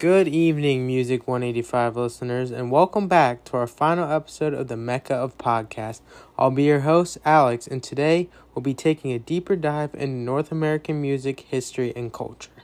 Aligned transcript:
Good 0.00 0.28
evening, 0.28 0.86
Music 0.86 1.28
185 1.28 1.94
listeners, 1.94 2.50
and 2.50 2.70
welcome 2.70 3.06
back 3.06 3.44
to 3.44 3.58
our 3.58 3.66
final 3.66 4.10
episode 4.10 4.54
of 4.54 4.68
the 4.68 4.76
Mecca 4.78 5.14
of 5.14 5.36
Podcast. 5.36 6.00
I'll 6.38 6.50
be 6.50 6.62
your 6.62 6.80
host, 6.80 7.18
Alex, 7.22 7.66
and 7.66 7.82
today 7.82 8.30
we'll 8.54 8.62
be 8.62 8.72
taking 8.72 9.12
a 9.12 9.18
deeper 9.18 9.56
dive 9.56 9.92
into 9.92 10.16
North 10.16 10.50
American 10.50 11.02
music, 11.02 11.40
history, 11.40 11.92
and 11.94 12.10
culture. 12.10 12.62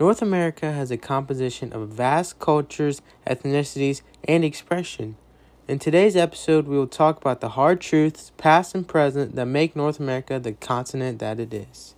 North 0.00 0.20
America 0.20 0.72
has 0.72 0.90
a 0.90 0.96
composition 0.96 1.72
of 1.72 1.90
vast 1.90 2.40
cultures, 2.40 3.00
ethnicities, 3.28 4.02
and 4.24 4.44
expression. 4.44 5.14
In 5.68 5.78
today's 5.78 6.16
episode, 6.16 6.66
we 6.66 6.76
will 6.76 6.88
talk 6.88 7.18
about 7.18 7.40
the 7.40 7.50
hard 7.50 7.80
truths, 7.80 8.32
past 8.38 8.74
and 8.74 8.88
present, 8.88 9.36
that 9.36 9.46
make 9.46 9.76
North 9.76 10.00
America 10.00 10.40
the 10.40 10.54
continent 10.54 11.20
that 11.20 11.38
it 11.38 11.54
is. 11.54 11.94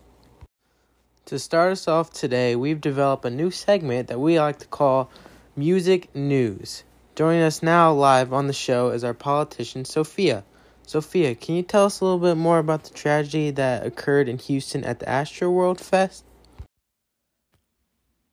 To 1.28 1.38
start 1.38 1.72
us 1.72 1.86
off 1.86 2.10
today, 2.10 2.56
we've 2.56 2.80
developed 2.80 3.22
a 3.26 3.30
new 3.30 3.50
segment 3.50 4.08
that 4.08 4.18
we 4.18 4.40
like 4.40 4.60
to 4.60 4.66
call 4.66 5.10
Music 5.56 6.08
News. 6.14 6.84
Joining 7.16 7.42
us 7.42 7.62
now 7.62 7.92
live 7.92 8.32
on 8.32 8.46
the 8.46 8.54
show 8.54 8.88
is 8.88 9.04
our 9.04 9.12
politician, 9.12 9.84
Sophia. 9.84 10.42
Sophia, 10.86 11.34
can 11.34 11.56
you 11.56 11.62
tell 11.62 11.84
us 11.84 12.00
a 12.00 12.04
little 12.06 12.18
bit 12.18 12.38
more 12.38 12.58
about 12.58 12.84
the 12.84 12.94
tragedy 12.94 13.50
that 13.50 13.84
occurred 13.84 14.26
in 14.26 14.38
Houston 14.38 14.84
at 14.84 15.00
the 15.00 15.04
Astroworld 15.04 15.80
Fest? 15.80 16.24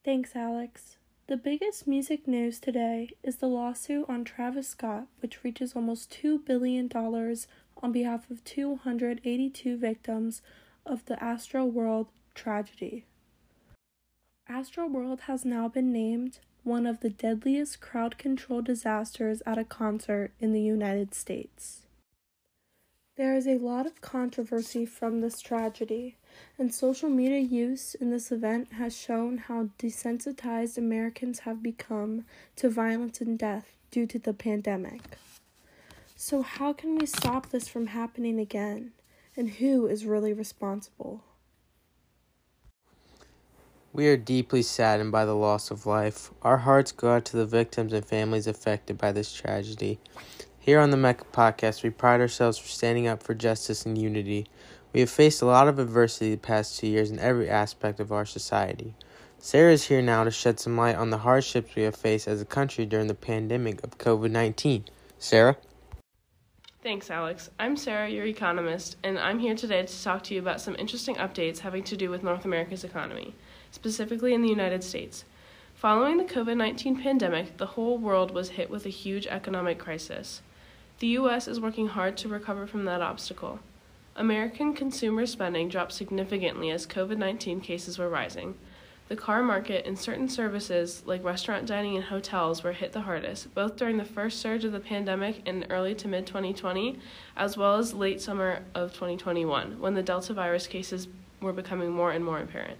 Thanks, 0.05 0.33
Alex. 0.33 0.95
The 1.27 1.35
biggest 1.35 1.85
music 1.85 2.29
news 2.29 2.61
today 2.61 3.09
is 3.23 3.35
the 3.35 3.47
lawsuit 3.47 4.05
on 4.07 4.23
Travis 4.23 4.69
Scott, 4.69 5.07
which 5.19 5.43
reaches 5.43 5.75
almost 5.75 6.17
$2 6.23 6.45
billion 6.45 6.89
on 6.95 7.91
behalf 7.91 8.31
of 8.31 8.41
282 8.45 9.75
victims 9.75 10.41
of 10.85 11.03
the 11.03 11.21
Astro 11.21 11.69
Astroworld 11.69 12.07
tragedy. 12.35 13.05
Astroworld 14.49 15.21
has 15.21 15.43
now 15.43 15.67
been 15.67 15.91
named 15.91 16.37
one 16.63 16.85
of 16.85 16.99
the 16.99 17.09
deadliest 17.09 17.81
crowd 17.81 18.17
control 18.17 18.61
disasters 18.61 19.41
at 19.45 19.57
a 19.57 19.63
concert 19.63 20.31
in 20.39 20.51
the 20.51 20.61
United 20.61 21.13
States. 21.13 21.81
There 23.15 23.35
is 23.35 23.47
a 23.47 23.57
lot 23.57 23.85
of 23.85 24.01
controversy 24.01 24.85
from 24.85 25.21
this 25.21 25.39
tragedy, 25.39 26.17
and 26.59 26.73
social 26.73 27.09
media 27.09 27.39
use 27.39 27.95
in 27.95 28.11
this 28.11 28.29
event 28.29 28.73
has 28.73 28.97
shown 28.97 29.37
how 29.37 29.69
desensitized 29.79 30.77
Americans 30.77 31.39
have 31.39 31.63
become 31.63 32.25
to 32.57 32.69
violence 32.69 33.21
and 33.21 33.39
death 33.39 33.71
due 33.89 34.05
to 34.07 34.19
the 34.19 34.33
pandemic. 34.33 35.17
So, 36.17 36.41
how 36.41 36.73
can 36.73 36.97
we 36.97 37.05
stop 37.05 37.51
this 37.51 37.69
from 37.69 37.87
happening 37.87 38.37
again? 38.37 38.91
And 39.37 39.49
who 39.49 39.87
is 39.87 40.05
really 40.05 40.33
responsible? 40.33 41.23
We 43.95 44.09
are 44.09 44.17
deeply 44.17 44.61
saddened 44.61 45.13
by 45.13 45.23
the 45.23 45.37
loss 45.37 45.71
of 45.71 45.85
life. 45.85 46.29
Our 46.41 46.57
hearts 46.57 46.91
go 46.91 47.13
out 47.13 47.23
to 47.27 47.37
the 47.37 47.45
victims 47.45 47.93
and 47.93 48.03
families 48.03 48.45
affected 48.45 48.97
by 48.97 49.13
this 49.13 49.31
tragedy. 49.31 49.99
Here 50.59 50.81
on 50.81 50.91
the 50.91 50.97
Mecca 50.97 51.23
podcast, 51.31 51.81
we 51.81 51.91
pride 51.91 52.19
ourselves 52.19 52.57
for 52.57 52.67
standing 52.67 53.07
up 53.07 53.23
for 53.23 53.33
justice 53.33 53.85
and 53.85 53.97
unity. 53.97 54.47
We 54.91 54.99
have 54.99 55.09
faced 55.09 55.41
a 55.41 55.45
lot 55.45 55.69
of 55.69 55.79
adversity 55.79 56.31
the 56.31 56.37
past 56.37 56.77
two 56.77 56.87
years 56.87 57.09
in 57.09 57.19
every 57.19 57.49
aspect 57.49 58.01
of 58.01 58.11
our 58.11 58.25
society. 58.25 58.95
Sarah 59.37 59.71
is 59.71 59.85
here 59.85 60.01
now 60.01 60.25
to 60.25 60.31
shed 60.31 60.59
some 60.59 60.75
light 60.75 60.97
on 60.97 61.09
the 61.09 61.19
hardships 61.19 61.73
we 61.73 61.83
have 61.83 61.95
faced 61.95 62.27
as 62.27 62.41
a 62.41 62.45
country 62.45 62.85
during 62.85 63.07
the 63.07 63.15
pandemic 63.15 63.81
of 63.81 63.97
COVID 63.97 64.29
19. 64.29 64.83
Sarah? 65.19 65.55
Thanks, 66.83 67.09
Alex. 67.09 67.49
I'm 67.57 67.77
Sarah, 67.77 68.09
your 68.09 68.25
economist, 68.25 68.97
and 69.03 69.17
I'm 69.17 69.39
here 69.39 69.55
today 69.55 69.85
to 69.85 70.03
talk 70.03 70.21
to 70.23 70.33
you 70.33 70.41
about 70.41 70.59
some 70.59 70.75
interesting 70.77 71.15
updates 71.15 71.59
having 71.59 71.83
to 71.83 71.95
do 71.95 72.09
with 72.09 72.23
North 72.23 72.43
America's 72.43 72.83
economy 72.83 73.33
specifically 73.75 74.33
in 74.33 74.41
the 74.41 74.49
United 74.49 74.83
States. 74.83 75.25
Following 75.75 76.17
the 76.17 76.23
COVID 76.23 76.55
19 76.57 77.01
pandemic, 77.01 77.57
the 77.57 77.65
whole 77.67 77.97
world 77.97 78.31
was 78.31 78.51
hit 78.51 78.69
with 78.69 78.85
a 78.85 78.89
huge 78.89 79.27
economic 79.27 79.77
crisis. 79.77 80.41
The 80.99 81.07
U.S. 81.19 81.47
is 81.47 81.59
working 81.59 81.89
hard 81.89 82.15
to 82.17 82.29
recover 82.29 82.65
from 82.65 82.85
that 82.85 83.01
obstacle. 83.01 83.59
American 84.15 84.73
consumer 84.73 85.25
spending 85.25 85.67
dropped 85.67 85.91
significantly 85.91 86.71
as 86.71 86.87
COVID 86.87 87.17
19 87.17 87.59
cases 87.59 87.99
were 87.99 88.09
rising. 88.09 88.55
The 89.09 89.17
car 89.17 89.43
market 89.43 89.85
and 89.85 89.99
certain 89.99 90.29
services, 90.29 91.03
like 91.05 91.23
restaurant 91.23 91.67
dining 91.67 91.95
and 91.97 92.05
hotels, 92.05 92.63
were 92.63 92.71
hit 92.71 92.93
the 92.93 93.01
hardest, 93.01 93.53
both 93.53 93.75
during 93.75 93.97
the 93.97 94.05
first 94.05 94.39
surge 94.39 94.63
of 94.63 94.71
the 94.71 94.79
pandemic 94.79 95.45
in 95.45 95.65
early 95.69 95.93
to 95.95 96.07
mid 96.07 96.25
2020, 96.25 96.97
as 97.35 97.57
well 97.57 97.77
as 97.77 97.93
late 97.93 98.21
summer 98.21 98.63
of 98.73 98.93
2021, 98.93 99.79
when 99.79 99.93
the 99.93 100.01
Delta 100.01 100.33
virus 100.33 100.65
cases 100.65 101.09
were 101.41 101.53
becoming 101.53 101.91
more 101.91 102.11
and 102.11 102.23
more 102.23 102.39
apparent. 102.39 102.77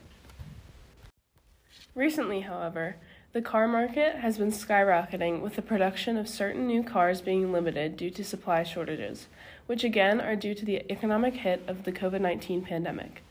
Recently, 1.96 2.42
however, 2.42 2.98
the 3.32 3.42
car 3.42 3.70
market 3.70 4.18
has 4.18 4.38
been 4.38 4.52
skyrocketing 4.52 5.42
with 5.42 5.56
the 5.56 5.62
production 5.62 6.18
of 6.18 6.28
certain 6.28 6.68
new 6.68 6.84
cars 6.84 7.22
being 7.22 7.54
limited 7.54 7.96
due 7.96 8.10
to 8.10 8.24
supply 8.24 8.64
shortages, 8.64 9.28
which 9.66 9.86
again 9.86 10.20
are 10.20 10.36
due 10.36 10.54
to 10.56 10.66
the 10.66 10.84
economic 10.92 11.36
hit 11.36 11.64
of 11.68 11.86
the 11.86 11.94
COVID 11.94 12.20
19 12.20 12.64
pandemic. 12.64 13.24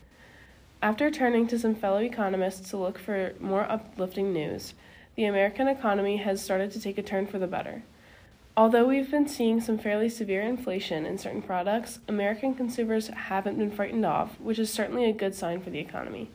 After 0.81 1.11
turning 1.11 1.47
to 1.49 1.59
some 1.59 1.75
fellow 1.75 2.01
economists 2.01 2.71
to 2.71 2.79
look 2.79 2.99
for 2.99 3.35
more 3.39 3.71
uplifting 3.71 4.33
news, 4.33 4.73
the 5.15 5.27
American 5.27 5.69
economy 5.69 6.17
has 6.17 6.43
started 6.43 6.71
to 6.73 6.81
take 6.81 6.97
a 6.97 7.03
turn 7.03 7.27
for 7.27 7.39
the 7.39 7.47
better. 7.47 7.83
Although 8.57 8.87
we've 8.87 9.11
been 9.11 9.29
seeing 9.29 9.61
some 9.61 9.77
fairly 9.77 10.09
severe 10.09 10.41
inflation 10.41 11.05
in 11.05 11.19
certain 11.19 11.43
products, 11.43 11.99
American 12.09 12.55
consumers 12.55 13.09
haven't 13.09 13.59
been 13.59 13.71
frightened 13.71 14.07
off, 14.07 14.41
which 14.41 14.59
is 14.59 14.73
certainly 14.73 15.05
a 15.05 15.13
good 15.13 15.35
sign 15.35 15.61
for 15.61 15.69
the 15.69 15.81
economy. 15.81 16.31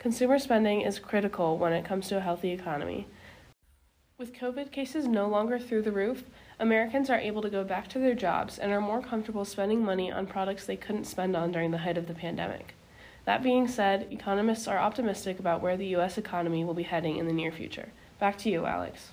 Consumer 0.00 0.38
spending 0.38 0.80
is 0.80 0.98
critical 0.98 1.58
when 1.58 1.74
it 1.74 1.84
comes 1.84 2.08
to 2.08 2.16
a 2.16 2.20
healthy 2.20 2.52
economy. 2.52 3.06
With 4.16 4.32
COVID 4.32 4.72
cases 4.72 5.06
no 5.06 5.28
longer 5.28 5.58
through 5.58 5.82
the 5.82 5.92
roof, 5.92 6.24
Americans 6.58 7.10
are 7.10 7.18
able 7.18 7.42
to 7.42 7.50
go 7.50 7.64
back 7.64 7.86
to 7.88 7.98
their 7.98 8.14
jobs 8.14 8.58
and 8.58 8.72
are 8.72 8.80
more 8.80 9.02
comfortable 9.02 9.44
spending 9.44 9.84
money 9.84 10.10
on 10.10 10.26
products 10.26 10.64
they 10.64 10.78
couldn't 10.78 11.04
spend 11.04 11.36
on 11.36 11.52
during 11.52 11.70
the 11.70 11.76
height 11.76 11.98
of 11.98 12.08
the 12.08 12.14
pandemic. 12.14 12.74
That 13.26 13.42
being 13.42 13.68
said, 13.68 14.08
economists 14.10 14.66
are 14.66 14.78
optimistic 14.78 15.38
about 15.38 15.60
where 15.60 15.76
the 15.76 15.88
U.S. 15.88 16.16
economy 16.16 16.64
will 16.64 16.72
be 16.72 16.84
heading 16.84 17.18
in 17.18 17.26
the 17.26 17.34
near 17.34 17.52
future. 17.52 17.90
Back 18.18 18.38
to 18.38 18.48
you, 18.48 18.64
Alex. 18.64 19.10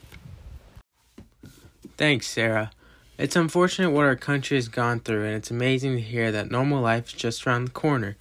Thanks, 1.97 2.27
Sarah. 2.27 2.71
It's 3.17 3.35
unfortunate 3.35 3.89
what 3.89 4.05
our 4.05 4.15
country 4.15 4.55
has 4.55 4.69
gone 4.69 5.01
through, 5.01 5.25
and 5.25 5.35
it's 5.35 5.51
amazing 5.51 5.95
to 5.95 6.01
hear 6.01 6.31
that 6.31 6.49
normal 6.49 6.81
life 6.81 7.07
is 7.07 7.13
just 7.13 7.45
around 7.45 7.65
the 7.65 7.71
corner. 7.71 8.15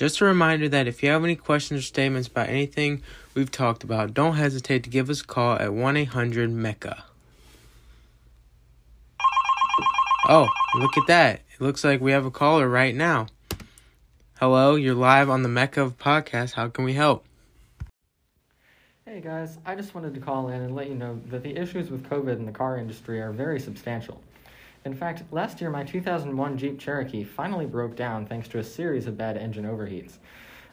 Just 0.00 0.22
a 0.22 0.24
reminder 0.24 0.66
that 0.66 0.86
if 0.86 1.02
you 1.02 1.10
have 1.10 1.24
any 1.24 1.36
questions 1.36 1.80
or 1.80 1.82
statements 1.82 2.26
about 2.26 2.48
anything 2.48 3.02
we've 3.34 3.50
talked 3.50 3.84
about, 3.84 4.14
don't 4.14 4.36
hesitate 4.36 4.82
to 4.84 4.88
give 4.88 5.10
us 5.10 5.20
a 5.20 5.26
call 5.26 5.58
at 5.58 5.74
1 5.74 5.96
800 5.98 6.48
MECCA. 6.48 7.02
Oh, 10.26 10.48
look 10.76 10.96
at 10.96 11.06
that. 11.08 11.40
It 11.52 11.60
looks 11.60 11.84
like 11.84 12.00
we 12.00 12.12
have 12.12 12.24
a 12.24 12.30
caller 12.30 12.66
right 12.66 12.94
now. 12.94 13.26
Hello, 14.38 14.74
you're 14.74 14.94
live 14.94 15.28
on 15.28 15.42
the 15.42 15.50
Mecca 15.50 15.82
of 15.82 15.98
Podcast. 15.98 16.54
How 16.54 16.68
can 16.68 16.86
we 16.86 16.94
help? 16.94 17.26
Hey 19.04 19.20
guys, 19.20 19.58
I 19.66 19.74
just 19.74 19.94
wanted 19.94 20.14
to 20.14 20.20
call 20.20 20.48
in 20.48 20.62
and 20.62 20.74
let 20.74 20.88
you 20.88 20.94
know 20.94 21.20
that 21.26 21.42
the 21.42 21.54
issues 21.54 21.90
with 21.90 22.08
COVID 22.08 22.36
in 22.36 22.46
the 22.46 22.52
car 22.52 22.78
industry 22.78 23.20
are 23.20 23.32
very 23.32 23.60
substantial. 23.60 24.22
In 24.84 24.94
fact, 24.94 25.24
last 25.30 25.60
year 25.60 25.68
my 25.68 25.84
2001 25.84 26.56
Jeep 26.56 26.78
Cherokee 26.78 27.22
finally 27.22 27.66
broke 27.66 27.94
down 27.94 28.24
thanks 28.24 28.48
to 28.48 28.58
a 28.58 28.64
series 28.64 29.06
of 29.06 29.18
bad 29.18 29.36
engine 29.36 29.64
overheats. 29.64 30.14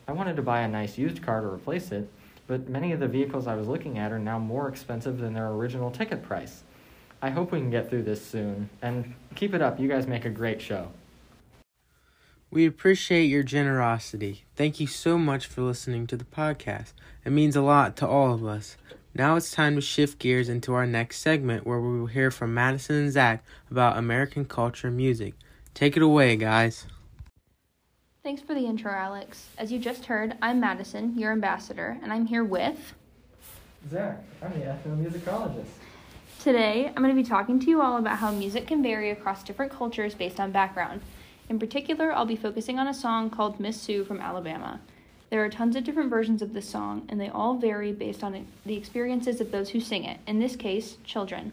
I 0.07 0.13
wanted 0.13 0.37
to 0.37 0.41
buy 0.41 0.61
a 0.61 0.67
nice 0.67 0.97
used 0.97 1.21
car 1.21 1.41
to 1.41 1.47
replace 1.47 1.91
it, 1.91 2.09
but 2.47 2.69
many 2.69 2.93
of 2.93 3.01
the 3.01 3.07
vehicles 3.09 3.47
I 3.47 3.55
was 3.55 3.67
looking 3.67 3.97
at 3.97 4.13
are 4.13 4.19
now 4.19 4.39
more 4.39 4.69
expensive 4.69 5.17
than 5.17 5.33
their 5.33 5.49
original 5.49 5.91
ticket 5.91 6.23
price. 6.23 6.63
I 7.21 7.31
hope 7.31 7.51
we 7.51 7.59
can 7.59 7.69
get 7.69 7.89
through 7.89 8.03
this 8.03 8.25
soon, 8.25 8.69
and 8.81 9.13
keep 9.35 9.53
it 9.53 9.61
up, 9.61 9.77
you 9.77 9.89
guys 9.89 10.07
make 10.07 10.23
a 10.23 10.29
great 10.29 10.61
show. 10.61 10.91
We 12.49 12.65
appreciate 12.65 13.25
your 13.25 13.43
generosity. 13.43 14.45
Thank 14.55 14.79
you 14.79 14.87
so 14.87 15.17
much 15.17 15.47
for 15.47 15.63
listening 15.63 16.07
to 16.07 16.15
the 16.15 16.23
podcast. 16.23 16.93
It 17.25 17.31
means 17.31 17.57
a 17.57 17.61
lot 17.61 17.97
to 17.97 18.07
all 18.07 18.33
of 18.33 18.45
us. 18.45 18.77
Now 19.17 19.35
it's 19.35 19.49
time 19.49 19.73
to 19.73 19.81
shift 19.81 20.19
gears 20.19 20.47
into 20.47 20.75
our 20.75 20.85
next 20.85 21.21
segment 21.21 21.65
where 21.65 21.81
we 21.81 21.99
will 21.99 22.05
hear 22.05 22.29
from 22.29 22.53
Madison 22.53 22.97
and 22.97 23.11
Zach 23.11 23.43
about 23.71 23.97
American 23.97 24.45
culture 24.45 24.89
and 24.89 24.95
music. 24.95 25.33
Take 25.73 25.97
it 25.97 26.03
away, 26.03 26.35
guys. 26.35 26.85
Thanks 28.21 28.43
for 28.43 28.53
the 28.53 28.67
intro, 28.67 28.91
Alex. 28.91 29.47
As 29.57 29.71
you 29.71 29.79
just 29.79 30.05
heard, 30.05 30.35
I'm 30.39 30.59
Madison, 30.59 31.17
your 31.17 31.31
ambassador, 31.31 31.97
and 32.03 32.13
I'm 32.13 32.27
here 32.27 32.43
with 32.43 32.93
Zach. 33.89 34.23
I'm 34.39 34.51
the 34.51 34.67
ethnomusicologist. 34.67 35.65
Today, 36.39 36.85
I'm 36.85 37.01
going 37.01 37.09
to 37.09 37.19
be 37.19 37.27
talking 37.27 37.59
to 37.59 37.65
you 37.71 37.81
all 37.81 37.97
about 37.97 38.19
how 38.19 38.29
music 38.31 38.67
can 38.67 38.83
vary 38.83 39.09
across 39.09 39.43
different 39.43 39.71
cultures 39.71 40.13
based 40.13 40.39
on 40.39 40.51
background. 40.51 41.01
In 41.49 41.57
particular, 41.57 42.13
I'll 42.13 42.27
be 42.27 42.35
focusing 42.35 42.77
on 42.77 42.87
a 42.87 42.93
song 42.93 43.31
called 43.31 43.59
Miss 43.59 43.81
Sue 43.81 44.03
from 44.03 44.21
Alabama. 44.21 44.79
There 45.29 45.43
are 45.43 45.49
tons 45.49 45.75
of 45.75 45.83
different 45.83 46.09
versions 46.09 46.41
of 46.41 46.53
this 46.53 46.69
song, 46.69 47.05
and 47.09 47.19
they 47.19 47.27
all 47.27 47.55
vary 47.55 47.91
based 47.91 48.23
on 48.23 48.45
the 48.65 48.77
experiences 48.77 49.41
of 49.41 49.51
those 49.51 49.69
who 49.69 49.81
sing 49.81 50.05
it, 50.05 50.19
in 50.25 50.39
this 50.39 50.55
case, 50.55 50.97
children. 51.03 51.51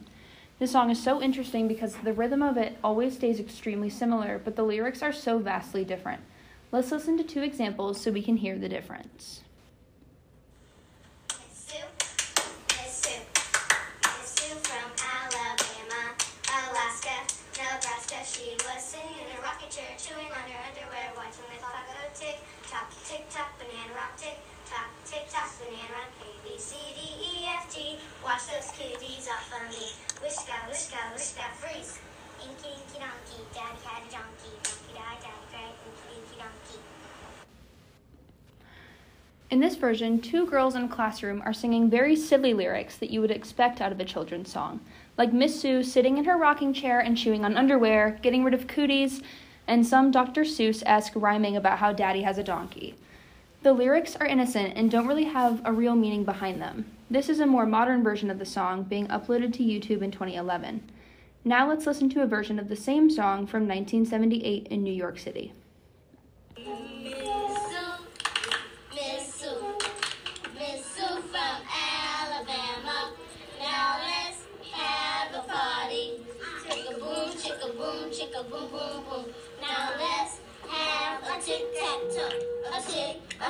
This 0.61 0.71
song 0.71 0.91
is 0.91 1.03
so 1.03 1.21
interesting 1.21 1.67
because 1.67 1.97
the 1.97 2.13
rhythm 2.13 2.41
of 2.41 2.57
it 2.57 2.79
always 2.85 3.15
stays 3.15 3.41
extremely 3.41 3.91
similar, 3.91 4.41
but 4.43 4.55
the 4.55 4.63
lyrics 4.63 5.03
are 5.03 5.13
so 5.13 5.39
vastly 5.39 5.85
different. 5.85 6.23
Let's 6.71 6.93
listen 6.93 7.19
to 7.19 7.25
two 7.25 7.43
examples 7.43 8.01
so 8.01 8.13
we 8.13 8.23
can 8.23 8.37
hear 8.37 8.57
the 8.57 8.69
difference. 8.69 9.43
Miss 11.29 11.59
Sue, 11.59 11.79
Miss 12.69 12.93
Sue. 12.93 13.21
chair, 19.75 19.91
chewing 19.99 20.31
on 20.31 20.47
your 20.47 20.61
underwear, 20.71 21.11
watching 21.17 21.43
the 21.51 21.59
clock 21.59 21.83
go 21.89 22.07
tick 22.15 22.39
tock, 22.75 22.91
tick 23.07 23.31
tock, 23.31 23.55
banana 23.57 23.95
rock, 23.95 24.19
tick 24.19 24.35
tock, 24.67 24.91
tick 25.07 25.31
tock, 25.31 25.47
banana 25.63 25.95
rock, 25.95 26.11
A 26.19 26.31
B 26.43 26.59
C 26.59 26.75
D 26.99 27.01
E 27.23 27.47
F 27.47 27.73
G. 27.73 27.99
Watch 28.25 28.51
those 28.51 28.73
kitties 28.75 29.29
off 29.31 29.47
on 29.55 29.71
me. 29.71 29.95
Wishka, 30.21 30.59
wishka, 30.69 30.99
wishka, 31.15 31.45
freeze. 31.55 32.01
Inky, 32.43 32.75
inky, 32.75 32.99
donkey, 32.99 33.47
daddy 33.55 33.79
had 33.85 34.03
a 34.03 34.11
donkey, 34.11 34.59
donkey 34.65 34.93
died, 34.93 35.23
daddy 35.23 35.47
cried, 35.53 35.79
inky, 36.11 36.37
donkey. 36.37 36.81
In 39.51 39.61
this 39.61 39.77
version, 39.77 40.21
two 40.21 40.45
girls 40.45 40.75
in 40.75 40.83
a 40.83 40.89
classroom 40.89 41.43
are 41.43 41.53
singing 41.53 41.89
very 41.89 42.17
silly 42.17 42.55
lyrics 42.55 42.97
that 42.97 43.11
you 43.11 43.21
would 43.21 43.31
expect 43.31 43.81
out 43.81 43.93
of 43.93 44.01
a 44.01 44.05
children's 44.05 44.51
song, 44.51 44.81
like 45.17 45.33
Miss 45.33 45.61
Sue 45.61 45.85
sitting 45.85 46.19
in 46.19 46.25
her 46.25 46.37
rocking 46.37 46.75
chair 46.75 46.99
and 46.99 47.17
chewing 47.17 47.45
on 47.45 47.57
underwear, 47.57 48.19
getting 48.21 48.43
rid 48.43 48.53
of 48.53 48.67
cooties, 48.67 49.23
and 49.67 49.87
some 49.87 50.11
Dr. 50.11 50.43
Seuss 50.43 50.83
esque 50.87 51.13
rhyming 51.15 51.57
about 51.57 51.79
how 51.79 51.93
daddy 51.93 52.23
has 52.23 52.39
a 52.39 52.45
donkey. 52.45 52.95
The 53.63 53.73
lyrics 53.73 54.15
are 54.17 54.27
innocent 54.27 54.75
and 54.77 54.91
don't 54.91 55.07
really 55.07 55.25
have 55.25 55.63
a 55.65 55.73
real 55.73 55.95
meaning 55.95 56.25
behind 56.25 56.61
them. 56.61 56.85
This 57.11 57.29
is 57.29 57.41
a 57.41 57.47
more 57.47 57.65
modern 57.65 58.03
version 58.03 58.31
of 58.31 58.39
the 58.39 58.45
song 58.45 58.83
being 58.83 59.07
uploaded 59.09 59.53
to 59.55 59.63
YouTube 59.63 60.03
in 60.03 60.11
2011. 60.11 60.91
Now 61.45 61.69
let's 61.69 61.87
listen 61.87 62.09
to 62.11 62.23
a 62.23 62.27
version 62.27 62.59
of 62.59 62.69
the 62.69 62.77
same 62.77 63.11
song 63.11 63.47
from 63.47 63.69
1978 63.69 64.67
in 64.69 64.83
New 64.83 64.93
York 64.93 65.19
City. 65.19 65.53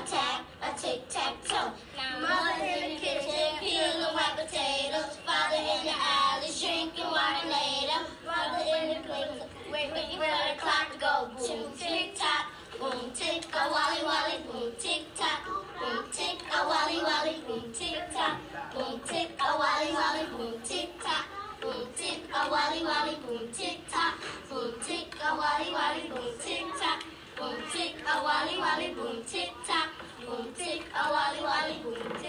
Tic, 0.06 0.40
a 0.62 0.78
tic 0.78 1.08
tac 1.08 1.34
toe. 1.44 1.72
Now 1.96 2.20
mother 2.20 2.64
in 2.64 2.94
the 2.94 3.00
kitchen 3.00 3.58
peeling 3.60 4.14
white 4.14 4.36
potatoes. 4.36 5.16
Father 5.24 5.56
in 5.56 5.80
the 5.88 5.96
alley 5.96 6.50
drinking 6.60 7.08
waternator. 7.08 8.02
Mother 8.26 8.64
in 8.76 8.88
the 8.88 9.08
place 9.08 9.42
waiting 9.72 10.18
for 10.18 10.28
the 10.28 10.60
clock 10.60 10.92
to 10.92 10.98
go 10.98 11.30
boom, 11.36 11.72
tick 11.76 12.14
tock. 12.14 12.46
Boom 12.78 13.12
tick 13.14 13.44
a 13.54 13.70
wally 13.70 14.02
wally 14.02 14.42
boom 14.50 14.72
tick 14.78 15.04
tock 15.14 15.46
boom 15.78 16.04
tick 16.10 16.42
a 16.52 16.66
wally 16.66 16.98
wally 17.02 17.36
boom 17.46 17.72
tick 17.72 18.02
tock 18.12 18.36
boom 18.74 19.00
tick 19.06 19.30
a 19.40 19.58
wally 19.58 19.92
wally 19.92 20.26
boom 20.36 20.60
tick 20.64 20.90
tock 21.00 21.24
boom 21.60 21.86
tick 21.94 22.18
a 22.34 22.50
wally 22.50 22.82
wally 22.82 23.16
boom 23.24 23.48
tick 23.52 23.78
tock 23.88 24.18
boom 24.50 24.74
tick 24.82 25.14
a 25.24 25.36
wally 25.36 25.70
wally 25.72 26.08
boom 26.08 26.32
tick 26.40 26.64
tock 26.80 27.04
boom 27.36 27.56
tick 27.72 27.94
a 28.06 28.22
wally 28.22 28.58
wally 28.58 28.94
boom 28.94 29.22
tick 29.26 29.50
tock 29.66 29.88
boom 30.24 30.46
tick 30.56 30.82
a 30.94 31.10
wally 31.12 31.40
wally 31.42 31.76
boom 31.82 32.18
tick 32.20 32.23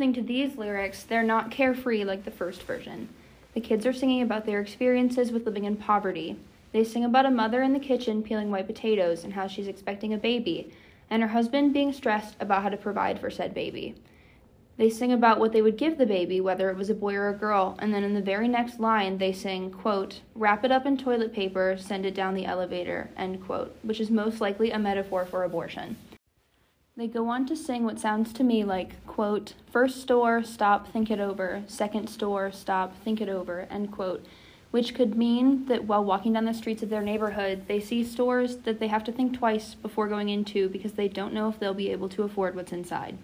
listening 0.00 0.14
to 0.14 0.26
these 0.26 0.56
lyrics, 0.56 1.02
they're 1.02 1.22
not 1.22 1.50
carefree 1.50 2.04
like 2.04 2.24
the 2.24 2.30
first 2.30 2.62
version. 2.62 3.06
The 3.52 3.60
kids 3.60 3.84
are 3.84 3.92
singing 3.92 4.22
about 4.22 4.46
their 4.46 4.58
experiences 4.58 5.30
with 5.30 5.44
living 5.44 5.64
in 5.64 5.76
poverty. 5.76 6.38
They 6.72 6.84
sing 6.84 7.04
about 7.04 7.26
a 7.26 7.30
mother 7.30 7.62
in 7.62 7.74
the 7.74 7.78
kitchen 7.78 8.22
peeling 8.22 8.50
white 8.50 8.66
potatoes 8.66 9.24
and 9.24 9.34
how 9.34 9.46
she's 9.46 9.68
expecting 9.68 10.14
a 10.14 10.16
baby, 10.16 10.72
and 11.10 11.20
her 11.20 11.28
husband 11.28 11.74
being 11.74 11.92
stressed 11.92 12.34
about 12.40 12.62
how 12.62 12.70
to 12.70 12.78
provide 12.78 13.20
for 13.20 13.28
said 13.28 13.52
baby. 13.52 13.94
They 14.78 14.88
sing 14.88 15.12
about 15.12 15.38
what 15.38 15.52
they 15.52 15.60
would 15.60 15.76
give 15.76 15.98
the 15.98 16.06
baby, 16.06 16.40
whether 16.40 16.70
it 16.70 16.78
was 16.78 16.88
a 16.88 16.94
boy 16.94 17.14
or 17.14 17.28
a 17.28 17.34
girl, 17.34 17.76
and 17.78 17.92
then 17.92 18.02
in 18.02 18.14
the 18.14 18.22
very 18.22 18.48
next 18.48 18.80
line 18.80 19.18
they 19.18 19.34
sing, 19.34 19.70
quote, 19.70 20.22
wrap 20.34 20.64
it 20.64 20.72
up 20.72 20.86
in 20.86 20.96
toilet 20.96 21.34
paper, 21.34 21.76
send 21.78 22.06
it 22.06 22.14
down 22.14 22.32
the 22.32 22.46
elevator, 22.46 23.10
end 23.18 23.44
quote, 23.44 23.76
which 23.82 24.00
is 24.00 24.10
most 24.10 24.40
likely 24.40 24.70
a 24.70 24.78
metaphor 24.78 25.26
for 25.26 25.44
abortion. 25.44 25.98
They 27.00 27.08
go 27.08 27.30
on 27.30 27.46
to 27.46 27.56
sing 27.56 27.84
what 27.84 27.98
sounds 27.98 28.30
to 28.34 28.44
me 28.44 28.62
like, 28.62 29.06
quote, 29.06 29.54
first 29.72 30.02
store, 30.02 30.42
stop, 30.42 30.86
think 30.92 31.10
it 31.10 31.18
over, 31.18 31.62
second 31.66 32.10
store, 32.10 32.52
stop, 32.52 32.94
think 33.02 33.22
it 33.22 33.28
over, 33.30 33.66
end 33.70 33.90
quote, 33.90 34.22
which 34.70 34.94
could 34.94 35.16
mean 35.16 35.64
that 35.64 35.84
while 35.84 36.04
walking 36.04 36.34
down 36.34 36.44
the 36.44 36.52
streets 36.52 36.82
of 36.82 36.90
their 36.90 37.00
neighborhood, 37.00 37.64
they 37.68 37.80
see 37.80 38.04
stores 38.04 38.58
that 38.58 38.80
they 38.80 38.88
have 38.88 39.02
to 39.04 39.12
think 39.12 39.32
twice 39.32 39.74
before 39.74 40.08
going 40.08 40.28
into 40.28 40.68
because 40.68 40.92
they 40.92 41.08
don't 41.08 41.32
know 41.32 41.48
if 41.48 41.58
they'll 41.58 41.72
be 41.72 41.90
able 41.90 42.10
to 42.10 42.22
afford 42.22 42.54
what's 42.54 42.70
inside. 42.70 43.16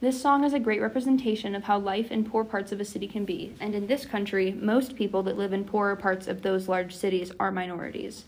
This 0.00 0.18
song 0.18 0.42
is 0.42 0.54
a 0.54 0.58
great 0.58 0.80
representation 0.80 1.54
of 1.54 1.64
how 1.64 1.78
life 1.78 2.10
in 2.10 2.24
poor 2.24 2.44
parts 2.44 2.72
of 2.72 2.80
a 2.80 2.86
city 2.86 3.06
can 3.06 3.26
be, 3.26 3.54
and 3.60 3.74
in 3.74 3.88
this 3.88 4.06
country, 4.06 4.52
most 4.52 4.96
people 4.96 5.22
that 5.24 5.36
live 5.36 5.52
in 5.52 5.66
poorer 5.66 5.96
parts 5.96 6.26
of 6.26 6.40
those 6.40 6.66
large 6.66 6.96
cities 6.96 7.30
are 7.38 7.52
minorities. 7.52 8.24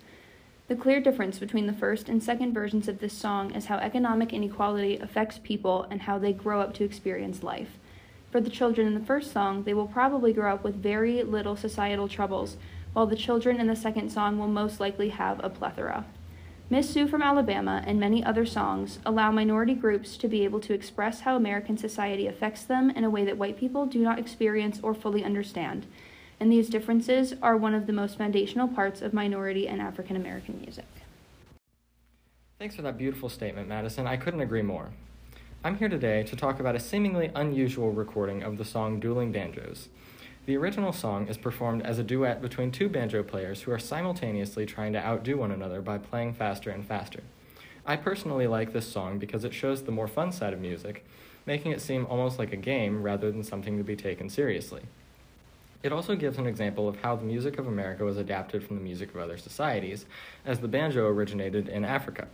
The 0.72 0.78
clear 0.78 1.02
difference 1.02 1.38
between 1.38 1.66
the 1.66 1.74
first 1.74 2.08
and 2.08 2.22
second 2.22 2.54
versions 2.54 2.88
of 2.88 2.98
this 2.98 3.12
song 3.12 3.50
is 3.50 3.66
how 3.66 3.76
economic 3.76 4.32
inequality 4.32 4.96
affects 4.96 5.38
people 5.38 5.86
and 5.90 6.00
how 6.00 6.16
they 6.18 6.32
grow 6.32 6.62
up 6.62 6.72
to 6.76 6.82
experience 6.82 7.42
life. 7.42 7.76
For 8.30 8.40
the 8.40 8.48
children 8.48 8.86
in 8.86 8.94
the 8.94 9.04
first 9.04 9.32
song, 9.32 9.64
they 9.64 9.74
will 9.74 9.86
probably 9.86 10.32
grow 10.32 10.54
up 10.54 10.64
with 10.64 10.82
very 10.82 11.22
little 11.24 11.56
societal 11.56 12.08
troubles, 12.08 12.56
while 12.94 13.04
the 13.04 13.16
children 13.16 13.60
in 13.60 13.66
the 13.66 13.76
second 13.76 14.08
song 14.08 14.38
will 14.38 14.48
most 14.48 14.80
likely 14.80 15.10
have 15.10 15.44
a 15.44 15.50
plethora. 15.50 16.06
Miss 16.70 16.88
Sue 16.88 17.06
from 17.06 17.20
Alabama 17.20 17.84
and 17.86 18.00
many 18.00 18.24
other 18.24 18.46
songs 18.46 18.98
allow 19.04 19.30
minority 19.30 19.74
groups 19.74 20.16
to 20.16 20.26
be 20.26 20.42
able 20.42 20.60
to 20.60 20.72
express 20.72 21.20
how 21.20 21.36
American 21.36 21.76
society 21.76 22.26
affects 22.26 22.64
them 22.64 22.88
in 22.88 23.04
a 23.04 23.10
way 23.10 23.26
that 23.26 23.36
white 23.36 23.58
people 23.58 23.84
do 23.84 23.98
not 23.98 24.18
experience 24.18 24.80
or 24.82 24.94
fully 24.94 25.22
understand. 25.22 25.84
And 26.42 26.50
these 26.50 26.68
differences 26.68 27.34
are 27.40 27.56
one 27.56 27.72
of 27.72 27.86
the 27.86 27.92
most 27.92 28.18
foundational 28.18 28.66
parts 28.66 29.00
of 29.00 29.12
minority 29.12 29.68
and 29.68 29.80
African 29.80 30.16
American 30.16 30.60
music. 30.60 30.86
Thanks 32.58 32.74
for 32.74 32.82
that 32.82 32.98
beautiful 32.98 33.28
statement, 33.28 33.68
Madison. 33.68 34.08
I 34.08 34.16
couldn't 34.16 34.40
agree 34.40 34.62
more. 34.62 34.90
I'm 35.62 35.76
here 35.76 35.88
today 35.88 36.24
to 36.24 36.34
talk 36.34 36.58
about 36.58 36.74
a 36.74 36.80
seemingly 36.80 37.30
unusual 37.36 37.92
recording 37.92 38.42
of 38.42 38.58
the 38.58 38.64
song 38.64 38.98
Dueling 38.98 39.30
Banjos. 39.30 39.88
The 40.46 40.56
original 40.56 40.92
song 40.92 41.28
is 41.28 41.36
performed 41.36 41.82
as 41.82 42.00
a 42.00 42.02
duet 42.02 42.42
between 42.42 42.72
two 42.72 42.88
banjo 42.88 43.22
players 43.22 43.62
who 43.62 43.70
are 43.70 43.78
simultaneously 43.78 44.66
trying 44.66 44.94
to 44.94 45.06
outdo 45.06 45.36
one 45.36 45.52
another 45.52 45.80
by 45.80 45.98
playing 45.98 46.32
faster 46.32 46.70
and 46.70 46.84
faster. 46.84 47.20
I 47.86 47.94
personally 47.94 48.48
like 48.48 48.72
this 48.72 48.88
song 48.88 49.20
because 49.20 49.44
it 49.44 49.54
shows 49.54 49.84
the 49.84 49.92
more 49.92 50.08
fun 50.08 50.32
side 50.32 50.54
of 50.54 50.60
music, 50.60 51.06
making 51.46 51.70
it 51.70 51.80
seem 51.80 52.04
almost 52.06 52.40
like 52.40 52.52
a 52.52 52.56
game 52.56 53.04
rather 53.04 53.30
than 53.30 53.44
something 53.44 53.78
to 53.78 53.84
be 53.84 53.94
taken 53.94 54.28
seriously. 54.28 54.82
It 55.82 55.92
also 55.92 56.14
gives 56.14 56.38
an 56.38 56.46
example 56.46 56.88
of 56.88 56.96
how 56.96 57.16
the 57.16 57.24
music 57.24 57.58
of 57.58 57.66
America 57.66 58.04
was 58.04 58.16
adapted 58.16 58.62
from 58.62 58.76
the 58.76 58.82
music 58.82 59.10
of 59.10 59.20
other 59.20 59.36
societies, 59.36 60.06
as 60.46 60.60
the 60.60 60.68
banjo 60.68 61.06
originated 61.08 61.68
in 61.68 61.84
Africa. 61.84 62.28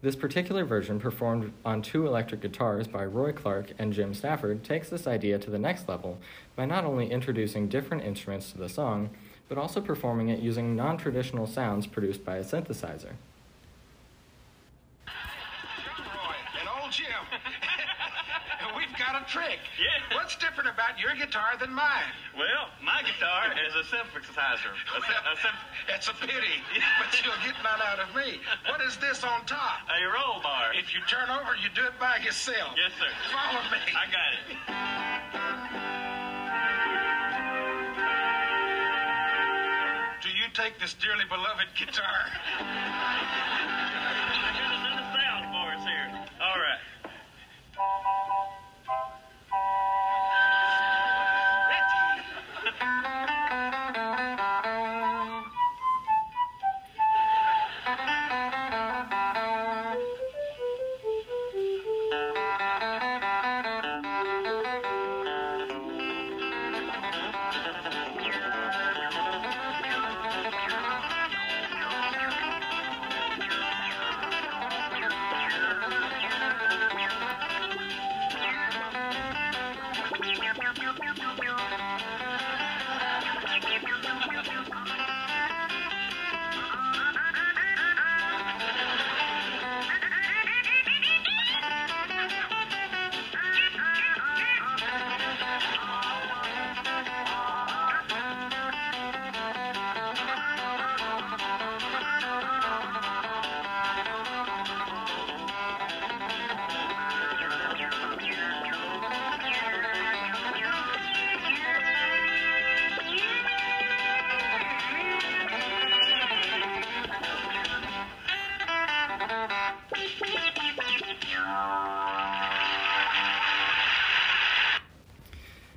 This 0.00 0.14
particular 0.14 0.64
version, 0.64 1.00
performed 1.00 1.52
on 1.64 1.82
two 1.82 2.06
electric 2.06 2.42
guitars 2.42 2.86
by 2.86 3.04
Roy 3.06 3.32
Clark 3.32 3.72
and 3.78 3.92
Jim 3.92 4.14
Stafford, 4.14 4.62
takes 4.62 4.90
this 4.90 5.06
idea 5.06 5.38
to 5.38 5.50
the 5.50 5.58
next 5.58 5.88
level 5.88 6.18
by 6.54 6.66
not 6.66 6.84
only 6.84 7.10
introducing 7.10 7.68
different 7.68 8.04
instruments 8.04 8.52
to 8.52 8.58
the 8.58 8.68
song, 8.68 9.10
but 9.48 9.58
also 9.58 9.80
performing 9.80 10.28
it 10.28 10.40
using 10.40 10.76
non 10.76 10.96
traditional 10.96 11.46
sounds 11.46 11.86
produced 11.86 12.24
by 12.24 12.36
a 12.36 12.44
synthesizer. 12.44 13.14
Roy 15.06 16.36
and 16.60 16.68
old 16.82 16.92
Jim. 16.92 17.06
We've 19.24 19.32
got 19.32 19.40
a 19.40 19.48
trick. 19.48 19.58
Yeah. 19.80 20.16
What's 20.16 20.36
different 20.36 20.68
about 20.70 20.98
your 21.00 21.14
guitar 21.14 21.56
than 21.58 21.72
mine? 21.72 22.12
Well, 22.36 22.68
my 22.84 23.00
guitar 23.02 23.52
is 23.66 23.74
a 23.74 23.82
synthesizer. 23.88 24.72
A, 24.96 25.00
sy- 25.00 25.24
a 25.32 25.36
synth- 25.40 25.94
It's 25.96 26.08
a 26.08 26.14
pity, 26.14 26.60
but 27.00 27.08
you'll 27.24 27.32
get 27.44 27.54
none 27.62 27.80
out 27.82 28.00
of 28.00 28.14
me. 28.14 28.40
What 28.68 28.80
is 28.82 28.96
this 28.98 29.24
on 29.24 29.44
top? 29.46 29.80
a 29.88 30.04
roll 30.12 30.42
bar. 30.42 30.72
If 30.74 30.92
you 30.94 31.00
turn 31.08 31.30
over, 31.30 31.56
you 31.56 31.68
do 31.74 31.84
it 31.86 31.98
by 31.98 32.18
yourself. 32.24 32.74
Yes, 32.76 32.92
sir. 32.98 33.08
Follow 33.32 33.62
me. 33.70 33.78
I 33.96 34.04
got 34.12 34.34
it. 34.34 35.64
Do 40.22 40.28
you 40.30 40.48
take 40.54 40.78
this 40.80 40.94
dearly 40.94 41.24
beloved 41.28 41.68
guitar? 41.76 42.24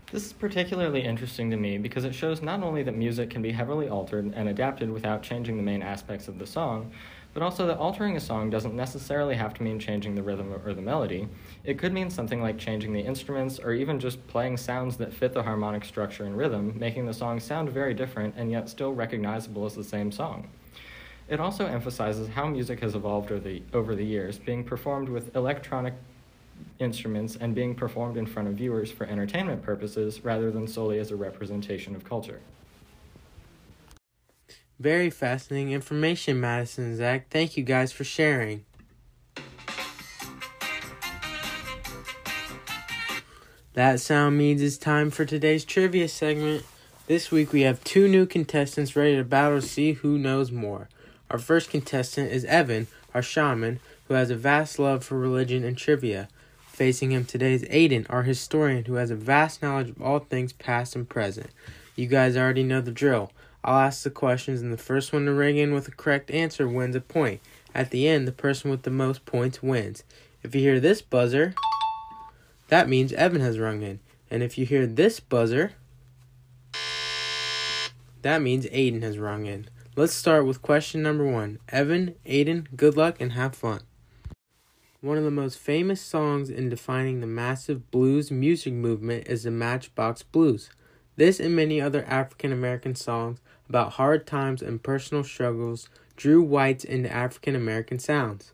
This 0.09 0.25
is 0.25 0.31
particularly 0.31 1.03
interesting 1.03 1.51
to 1.51 1.57
me 1.57 1.77
because 1.77 2.05
it 2.05 2.15
shows 2.15 2.41
not 2.41 2.63
only 2.63 2.81
that 2.83 2.95
music 2.95 3.29
can 3.29 3.41
be 3.41 3.51
heavily 3.51 3.89
altered 3.89 4.31
and 4.33 4.47
adapted 4.47 4.89
without 4.89 5.21
changing 5.21 5.57
the 5.57 5.63
main 5.63 5.81
aspects 5.81 6.29
of 6.29 6.39
the 6.39 6.47
song, 6.47 6.91
but 7.33 7.43
also 7.43 7.67
that 7.67 7.77
altering 7.77 8.15
a 8.15 8.19
song 8.21 8.49
doesn't 8.49 8.73
necessarily 8.73 9.35
have 9.35 9.53
to 9.55 9.63
mean 9.63 9.79
changing 9.79 10.15
the 10.15 10.23
rhythm 10.23 10.53
or 10.65 10.73
the 10.73 10.81
melody. 10.81 11.27
It 11.65 11.77
could 11.77 11.91
mean 11.91 12.09
something 12.09 12.41
like 12.41 12.57
changing 12.57 12.93
the 12.93 13.01
instruments 13.01 13.59
or 13.59 13.73
even 13.73 13.99
just 13.99 14.25
playing 14.27 14.55
sounds 14.55 14.95
that 14.95 15.13
fit 15.13 15.33
the 15.33 15.43
harmonic 15.43 15.83
structure 15.83 16.23
and 16.23 16.37
rhythm, 16.37 16.79
making 16.79 17.05
the 17.05 17.13
song 17.13 17.41
sound 17.41 17.69
very 17.69 17.93
different 17.93 18.33
and 18.37 18.49
yet 18.49 18.69
still 18.69 18.93
recognizable 18.93 19.65
as 19.65 19.75
the 19.75 19.83
same 19.83 20.09
song. 20.13 20.47
It 21.27 21.41
also 21.41 21.65
emphasizes 21.65 22.29
how 22.29 22.47
music 22.47 22.79
has 22.79 22.95
evolved 22.95 23.29
over 23.29 23.41
the, 23.41 23.61
over 23.73 23.93
the 23.93 24.05
years, 24.05 24.39
being 24.39 24.63
performed 24.63 25.09
with 25.09 25.35
electronic 25.35 25.95
instruments 26.79 27.35
and 27.35 27.55
being 27.55 27.75
performed 27.75 28.17
in 28.17 28.25
front 28.25 28.47
of 28.47 28.55
viewers 28.55 28.91
for 28.91 29.05
entertainment 29.05 29.63
purposes 29.63 30.23
rather 30.23 30.51
than 30.51 30.67
solely 30.67 30.99
as 30.99 31.11
a 31.11 31.15
representation 31.15 31.95
of 31.95 32.03
culture. 32.03 32.39
Very 34.79 35.09
fascinating 35.09 35.71
information, 35.71 36.39
Madison 36.39 36.85
and 36.85 36.97
Zach. 36.97 37.29
Thank 37.29 37.57
you 37.57 37.63
guys 37.63 37.91
for 37.91 38.03
sharing. 38.03 38.63
That 43.73 43.99
sound 43.99 44.37
means 44.37 44.61
it's 44.61 44.77
time 44.77 45.11
for 45.11 45.25
today's 45.25 45.65
trivia 45.65 46.07
segment. 46.07 46.63
This 47.07 47.31
week 47.31 47.53
we 47.53 47.61
have 47.61 47.83
two 47.83 48.07
new 48.07 48.25
contestants 48.25 48.95
ready 48.95 49.15
to 49.15 49.23
battle 49.23 49.61
to 49.61 49.67
see 49.67 49.93
who 49.93 50.17
knows 50.17 50.51
more. 50.51 50.89
Our 51.29 51.37
first 51.37 51.69
contestant 51.69 52.31
is 52.31 52.43
Evan, 52.45 52.87
our 53.13 53.21
shaman, 53.21 53.79
who 54.07 54.13
has 54.13 54.29
a 54.29 54.35
vast 54.35 54.79
love 54.79 55.03
for 55.03 55.17
religion 55.17 55.63
and 55.63 55.77
trivia. 55.77 56.27
Facing 56.77 57.11
him 57.11 57.25
today 57.25 57.53
is 57.53 57.63
Aiden, 57.63 58.05
our 58.07 58.21
historian, 58.21 58.85
who 58.85 58.93
has 58.93 59.09
a 59.09 59.15
vast 59.15 59.63
knowledge 59.63 59.89
of 59.89 59.99
all 59.99 60.19
things 60.19 60.53
past 60.53 60.95
and 60.95 61.09
present. 61.09 61.49
You 61.95 62.05
guys 62.05 62.37
already 62.37 62.61
know 62.61 62.81
the 62.81 62.91
drill. 62.91 63.31
I'll 63.63 63.79
ask 63.79 64.03
the 64.03 64.11
questions, 64.11 64.61
and 64.61 64.71
the 64.71 64.77
first 64.77 65.11
one 65.11 65.25
to 65.25 65.33
ring 65.33 65.57
in 65.57 65.73
with 65.73 65.87
a 65.87 65.91
correct 65.91 66.29
answer 66.29 66.67
wins 66.67 66.95
a 66.95 67.01
point. 67.01 67.41
At 67.73 67.89
the 67.89 68.07
end, 68.07 68.27
the 68.27 68.31
person 68.31 68.69
with 68.69 68.83
the 68.83 68.91
most 68.91 69.25
points 69.25 69.63
wins. 69.63 70.03
If 70.43 70.53
you 70.53 70.61
hear 70.61 70.79
this 70.79 71.01
buzzer, 71.01 71.55
that 72.67 72.87
means 72.87 73.11
Evan 73.13 73.41
has 73.41 73.57
rung 73.57 73.81
in. 73.81 73.99
And 74.29 74.43
if 74.43 74.55
you 74.55 74.67
hear 74.67 74.85
this 74.85 75.19
buzzer, 75.19 75.71
that 78.21 78.43
means 78.43 78.67
Aiden 78.67 79.01
has 79.01 79.17
rung 79.17 79.47
in. 79.47 79.67
Let's 79.95 80.13
start 80.13 80.45
with 80.45 80.61
question 80.61 81.01
number 81.01 81.25
one. 81.25 81.57
Evan, 81.69 82.13
Aiden, 82.23 82.67
good 82.75 82.95
luck 82.95 83.19
and 83.19 83.31
have 83.31 83.55
fun. 83.55 83.81
One 85.07 85.17
of 85.17 85.23
the 85.23 85.31
most 85.31 85.57
famous 85.57 86.01
songs 86.01 86.49
in 86.49 86.67
defining 86.67 87.21
the 87.21 87.27
massive 87.27 87.89
blues 87.91 88.29
music 88.29 88.73
movement 88.73 89.25
is 89.29 89.43
the 89.43 89.51
Matchbox 89.51 90.21
Blues. 90.21 90.69
This 91.15 91.39
and 91.39 91.55
many 91.55 91.79
other 91.79 92.03
African 92.03 92.51
American 92.51 92.93
songs 92.93 93.39
about 93.69 93.93
hard 93.93 94.27
times 94.27 94.61
and 94.61 94.83
personal 94.83 95.23
struggles 95.23 95.87
drew 96.17 96.41
whites 96.41 96.83
into 96.83 97.09
African 97.09 97.55
American 97.55 97.99
sounds. 97.99 98.51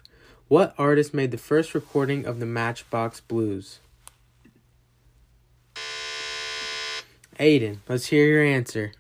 What 0.48 0.76
artist 0.78 1.12
made 1.12 1.32
the 1.32 1.40
first 1.40 1.74
recording 1.74 2.24
of 2.28 2.40
the 2.40 2.46
Matchbox 2.46 3.20
Blues? 3.22 3.80
Aiden, 7.40 7.80
let's 7.90 8.06
hear 8.06 8.28
your 8.28 8.44
answer. 8.44 8.92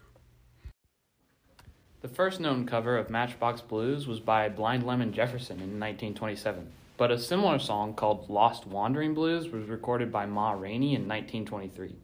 The 2.01 2.07
first 2.07 2.39
known 2.39 2.65
cover 2.65 2.97
of 2.97 3.11
Matchbox 3.11 3.61
Blues 3.61 4.07
was 4.07 4.19
by 4.19 4.49
Blind 4.49 4.87
Lemon 4.87 5.13
Jefferson 5.13 5.57
in 5.57 5.79
1927, 5.79 6.71
but 7.03 7.11
a 7.11 7.19
similar 7.19 7.59
song 7.59 7.93
called 7.93 8.29
Lost 8.29 8.65
Wandering 8.65 9.13
Blues 9.13 9.49
was 9.49 9.67
recorded 9.67 10.09
by 10.09 10.25
Ma 10.25 10.51
Rainey 10.51 10.95
in 10.95 11.01
1923. 11.01 11.97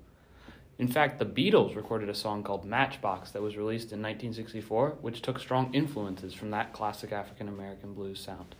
In 0.77 0.89
fact, 0.89 1.19
the 1.19 1.25
Beatles 1.25 1.73
recorded 1.73 2.09
a 2.09 2.13
song 2.13 2.43
called 2.43 2.65
Matchbox 2.65 3.31
that 3.31 3.41
was 3.41 3.55
released 3.55 3.93
in 3.93 4.01
1964, 4.01 4.97
which 4.99 5.21
took 5.21 5.39
strong 5.39 5.73
influences 5.73 6.33
from 6.33 6.51
that 6.51 6.73
classic 6.73 7.13
African 7.13 7.47
American 7.47 7.93
blues 7.93 8.19
sound. 8.19 8.55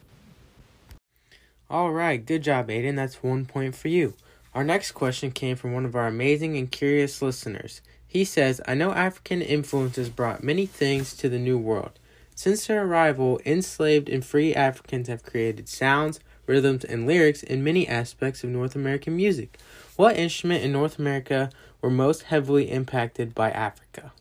All 1.69 1.91
right, 1.91 2.25
good 2.25 2.43
job, 2.43 2.69
Aiden. 2.69 2.95
That's 2.95 3.21
one 3.21 3.45
point 3.45 3.75
for 3.75 3.89
you. 3.89 4.13
Our 4.53 4.63
next 4.63 4.93
question 4.93 5.31
came 5.31 5.57
from 5.57 5.73
one 5.73 5.83
of 5.83 5.93
our 5.93 6.07
amazing 6.07 6.55
and 6.55 6.71
curious 6.71 7.21
listeners. 7.21 7.81
He 8.07 8.23
says, 8.23 8.61
I 8.65 8.75
know 8.75 8.93
African 8.93 9.41
influences 9.41 10.07
brought 10.07 10.41
many 10.41 10.65
things 10.65 11.17
to 11.17 11.27
the 11.27 11.37
New 11.37 11.57
World. 11.57 11.99
Since 12.33 12.67
their 12.67 12.85
arrival, 12.85 13.41
enslaved 13.45 14.07
and 14.07 14.23
free 14.23 14.55
Africans 14.55 15.09
have 15.09 15.23
created 15.23 15.67
sounds, 15.67 16.21
rhythms, 16.49 16.83
and 16.83 17.07
lyrics 17.07 17.43
in 17.43 17.63
many 17.63 17.87
aspects 17.87 18.43
of 18.43 18.49
North 18.49 18.75
American 18.75 19.15
music. 19.15 19.57
What 19.95 20.17
instrument 20.17 20.63
in 20.63 20.73
North 20.73 20.99
America 20.99 21.49
were 21.81 21.89
most 21.89 22.23
heavily 22.23 22.69
impacted 22.69 23.33
by 23.33 23.51
Africa? 23.51 24.11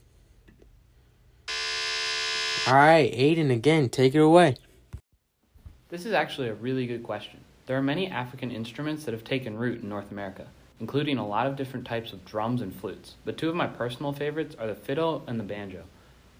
All 2.69 2.75
right, 2.75 3.11
Aiden, 3.13 3.51
again, 3.51 3.89
take 3.89 4.15
it 4.15 4.21
away. 4.21 4.57
This 5.89 6.05
is 6.05 6.13
actually 6.13 6.49
a 6.49 6.55
really 6.55 6.87
good 6.87 7.03
question. 7.03 7.41
There 7.65 7.79
are 7.79 7.83
many 7.83 8.09
African 8.09 8.51
instruments 8.51 9.05
that 9.05 9.13
have 9.13 9.25
taken 9.25 9.57
root 9.57 9.83
in 9.83 9.89
North 9.89 10.11
America, 10.11 10.47
including 10.81 11.17
a 11.17 11.27
lot 11.27 11.47
of 11.47 11.57
different 11.57 11.87
types 11.87 12.13
of 12.13 12.27
drums 12.27 12.61
and 12.61 12.75
flutes. 12.75 13.15
But 13.25 13.39
two 13.39 13.49
of 13.49 13.55
my 13.55 13.67
personal 13.67 14.13
favorites 14.13 14.55
are 14.59 14.67
the 14.67 14.75
fiddle 14.75 15.25
and 15.27 15.41
the 15.41 15.45
banjo. 15.45 15.85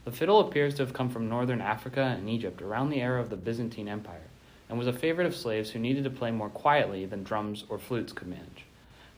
The 0.05 0.13
fiddle 0.13 0.41
appears 0.41 0.75
to 0.75 0.83
have 0.85 0.93
come 0.93 1.09
from 1.09 1.29
northern 1.29 1.61
Africa 1.61 2.15
and 2.19 2.29
Egypt 2.29 2.63
around 2.63 2.91
the 2.91 3.03
era 3.03 3.21
of 3.21 3.31
the 3.31 3.37
Byzantine 3.37 3.89
Empire, 3.89 4.28
and 4.69 4.79
was 4.79 4.87
a 4.87 4.93
favorite 4.93 5.27
of 5.27 5.37
slaves 5.37 5.71
who 5.71 5.79
needed 5.79 6.05
to 6.05 6.11
play 6.11 6.31
more 6.31 6.51
quietly 6.51 7.07
than 7.07 7.23
drums 7.23 7.65
or 7.69 7.79
flutes 7.79 8.13
could 8.13 8.29
manage. 8.29 8.65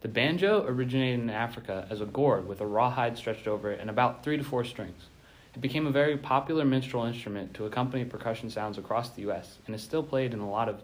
The 0.02 0.08
banjo 0.08 0.64
originated 0.66 1.20
in 1.20 1.30
Africa 1.30 1.86
as 1.90 2.00
a 2.00 2.06
gourd 2.06 2.48
with 2.48 2.60
a 2.60 2.66
rawhide 2.66 3.18
stretched 3.18 3.46
over 3.46 3.70
it 3.70 3.80
and 3.80 3.90
about 3.90 4.24
three 4.24 4.36
to 4.36 4.44
four 4.44 4.64
strings. 4.64 5.08
It 5.54 5.60
became 5.60 5.86
a 5.86 5.90
very 5.90 6.16
popular 6.16 6.64
minstrel 6.64 7.04
instrument 7.04 7.54
to 7.54 7.66
accompany 7.66 8.04
percussion 8.04 8.50
sounds 8.50 8.78
across 8.78 9.10
the 9.10 9.22
U.S. 9.22 9.58
and 9.66 9.74
is 9.74 9.82
still 9.82 10.02
played 10.02 10.32
in 10.32 10.40
a 10.40 10.48
lot 10.48 10.68
of 10.68 10.80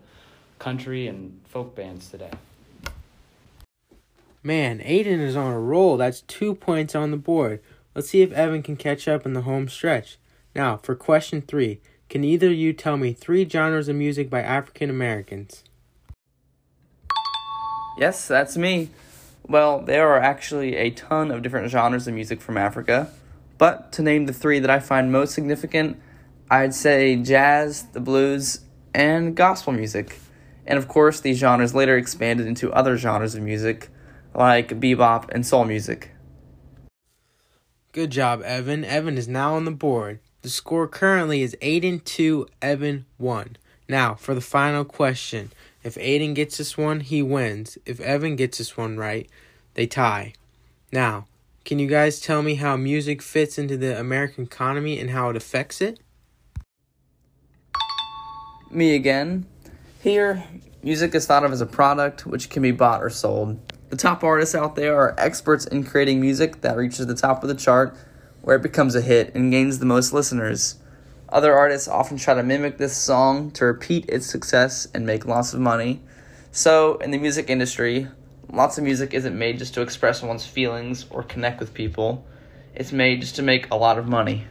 country 0.58 1.06
and 1.06 1.40
folk 1.46 1.74
bands 1.74 2.10
today. 2.10 2.30
Man, 4.42 4.80
Aiden 4.80 5.20
is 5.20 5.36
on 5.36 5.52
a 5.52 5.58
roll. 5.58 5.96
That's 5.96 6.20
two 6.22 6.54
points 6.54 6.94
on 6.94 7.10
the 7.10 7.16
board. 7.16 7.60
Let's 7.94 8.10
see 8.10 8.22
if 8.22 8.32
Evan 8.32 8.62
can 8.62 8.76
catch 8.76 9.08
up 9.08 9.24
in 9.24 9.32
the 9.32 9.42
home 9.42 9.68
stretch. 9.68 10.18
Now, 10.54 10.76
for 10.76 10.94
question 10.94 11.42
three 11.42 11.80
Can 12.08 12.22
either 12.22 12.48
of 12.48 12.54
you 12.54 12.72
tell 12.72 12.96
me 12.96 13.12
three 13.12 13.48
genres 13.48 13.88
of 13.88 13.96
music 13.96 14.30
by 14.30 14.40
African 14.40 14.90
Americans? 14.90 15.64
Yes, 17.98 18.28
that's 18.28 18.56
me. 18.56 18.90
Well, 19.48 19.80
there 19.80 20.08
are 20.08 20.18
actually 20.18 20.76
a 20.76 20.90
ton 20.90 21.30
of 21.30 21.42
different 21.42 21.70
genres 21.70 22.06
of 22.06 22.14
music 22.14 22.40
from 22.40 22.56
Africa, 22.56 23.10
But 23.58 23.90
to 23.92 24.02
name 24.02 24.26
the 24.26 24.32
three 24.32 24.58
that 24.58 24.70
I 24.70 24.80
find 24.80 25.10
most 25.10 25.32
significant, 25.32 25.98
I'd 26.50 26.74
say 26.74 27.16
jazz, 27.16 27.84
the 27.92 28.00
blues, 28.00 28.60
and 28.94 29.34
gospel 29.34 29.72
music. 29.72 30.20
And 30.66 30.78
of 30.78 30.88
course, 30.88 31.20
these 31.20 31.38
genres 31.38 31.74
later 31.74 31.96
expanded 31.96 32.46
into 32.46 32.72
other 32.72 32.96
genres 32.96 33.34
of 33.34 33.42
music 33.42 33.88
like 34.34 34.78
bebop 34.80 35.30
and 35.30 35.46
soul 35.46 35.64
music. 35.64 36.10
Good 37.92 38.10
job, 38.10 38.42
Evan. 38.42 38.84
Evan 38.84 39.16
is 39.16 39.26
now 39.26 39.54
on 39.54 39.64
the 39.64 39.70
board. 39.70 40.20
The 40.46 40.50
score 40.50 40.86
currently 40.86 41.42
is 41.42 41.56
Aiden 41.60 42.04
2, 42.04 42.46
Evan 42.62 43.04
1. 43.18 43.56
Now, 43.88 44.14
for 44.14 44.32
the 44.32 44.40
final 44.40 44.84
question. 44.84 45.50
If 45.82 45.96
Aiden 45.96 46.36
gets 46.36 46.58
this 46.58 46.78
one, 46.78 47.00
he 47.00 47.20
wins. 47.20 47.78
If 47.84 47.98
Evan 47.98 48.36
gets 48.36 48.58
this 48.58 48.76
one 48.76 48.96
right, 48.96 49.28
they 49.74 49.88
tie. 49.88 50.34
Now, 50.92 51.26
can 51.64 51.80
you 51.80 51.88
guys 51.88 52.20
tell 52.20 52.42
me 52.42 52.54
how 52.54 52.76
music 52.76 53.22
fits 53.22 53.58
into 53.58 53.76
the 53.76 53.98
American 53.98 54.44
economy 54.44 55.00
and 55.00 55.10
how 55.10 55.30
it 55.30 55.36
affects 55.36 55.80
it? 55.80 55.98
Me 58.70 58.94
again. 58.94 59.46
Here, 60.00 60.44
music 60.80 61.12
is 61.16 61.26
thought 61.26 61.42
of 61.42 61.50
as 61.50 61.60
a 61.60 61.66
product 61.66 62.24
which 62.24 62.50
can 62.50 62.62
be 62.62 62.70
bought 62.70 63.02
or 63.02 63.10
sold. 63.10 63.58
The 63.90 63.96
top 63.96 64.22
artists 64.22 64.54
out 64.54 64.76
there 64.76 64.96
are 64.96 65.16
experts 65.18 65.66
in 65.66 65.82
creating 65.82 66.20
music 66.20 66.60
that 66.60 66.76
reaches 66.76 67.04
the 67.04 67.16
top 67.16 67.42
of 67.42 67.48
the 67.48 67.56
chart, 67.56 67.96
where 68.46 68.54
it 68.54 68.62
becomes 68.62 68.94
a 68.94 69.00
hit 69.00 69.34
and 69.34 69.50
gains 69.50 69.80
the 69.80 69.84
most 69.84 70.12
listeners. 70.12 70.76
Other 71.28 71.52
artists 71.52 71.88
often 71.88 72.16
try 72.16 72.34
to 72.34 72.44
mimic 72.44 72.78
this 72.78 72.96
song 72.96 73.50
to 73.50 73.64
repeat 73.64 74.08
its 74.08 74.24
success 74.24 74.86
and 74.94 75.04
make 75.04 75.26
lots 75.26 75.52
of 75.52 75.58
money. 75.58 76.00
So, 76.52 76.94
in 76.98 77.10
the 77.10 77.18
music 77.18 77.50
industry, 77.50 78.06
lots 78.52 78.78
of 78.78 78.84
music 78.84 79.14
isn't 79.14 79.36
made 79.36 79.58
just 79.58 79.74
to 79.74 79.82
express 79.82 80.22
one's 80.22 80.46
feelings 80.46 81.06
or 81.10 81.24
connect 81.24 81.58
with 81.58 81.74
people, 81.74 82.24
it's 82.72 82.92
made 82.92 83.20
just 83.20 83.34
to 83.34 83.42
make 83.42 83.68
a 83.72 83.76
lot 83.76 83.98
of 83.98 84.06
money. 84.06 84.44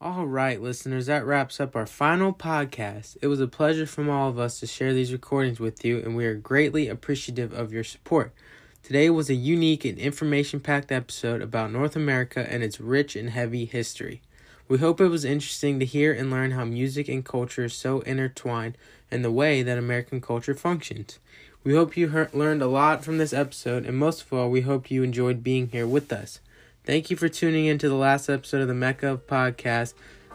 All 0.00 0.26
right, 0.26 0.60
listeners, 0.60 1.06
that 1.06 1.24
wraps 1.24 1.60
up 1.60 1.76
our 1.76 1.86
final 1.86 2.32
podcast. 2.32 3.16
It 3.22 3.28
was 3.28 3.38
a 3.38 3.46
pleasure 3.46 3.86
from 3.86 4.10
all 4.10 4.28
of 4.28 4.40
us 4.40 4.58
to 4.58 4.66
share 4.66 4.92
these 4.92 5.12
recordings 5.12 5.60
with 5.60 5.84
you, 5.84 5.98
and 5.98 6.16
we 6.16 6.26
are 6.26 6.34
greatly 6.34 6.88
appreciative 6.88 7.52
of 7.52 7.72
your 7.72 7.84
support. 7.84 8.34
Today 8.82 9.10
was 9.10 9.30
a 9.30 9.34
unique 9.34 9.84
and 9.84 9.98
information 9.98 10.58
packed 10.58 10.90
episode 10.90 11.42
about 11.42 11.70
North 11.70 11.94
America 11.94 12.46
and 12.50 12.62
its 12.62 12.80
rich 12.80 13.14
and 13.14 13.30
heavy 13.30 13.64
history. 13.64 14.20
We 14.68 14.78
hope 14.78 15.00
it 15.00 15.08
was 15.08 15.24
interesting 15.24 15.78
to 15.78 15.84
hear 15.84 16.12
and 16.12 16.30
learn 16.30 16.52
how 16.52 16.64
music 16.64 17.08
and 17.08 17.24
culture 17.24 17.64
is 17.64 17.74
so 17.74 18.00
intertwined 18.00 18.76
and 19.10 19.24
the 19.24 19.30
way 19.30 19.62
that 19.62 19.78
American 19.78 20.20
culture 20.20 20.54
functions. 20.54 21.18
We 21.62 21.74
hope 21.74 21.96
you 21.96 22.08
heard, 22.08 22.32
learned 22.32 22.62
a 22.62 22.66
lot 22.66 23.04
from 23.04 23.18
this 23.18 23.32
episode, 23.32 23.84
and 23.84 23.96
most 23.96 24.22
of 24.22 24.32
all, 24.32 24.50
we 24.50 24.62
hope 24.62 24.90
you 24.90 25.02
enjoyed 25.02 25.44
being 25.44 25.68
here 25.68 25.86
with 25.86 26.12
us. 26.12 26.40
Thank 26.84 27.10
you 27.10 27.16
for 27.16 27.28
tuning 27.28 27.66
in 27.66 27.78
to 27.78 27.88
the 27.88 27.94
last 27.94 28.30
episode 28.30 28.62
of 28.62 28.68
the 28.68 28.74
Mecca 28.74 29.20
Podcast. 29.28 29.92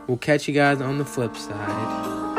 We'll 0.07 0.17
catch 0.17 0.47
you 0.47 0.53
guys 0.53 0.81
on 0.81 0.99
the 0.99 1.05
flip 1.05 1.35
side. 1.35 2.34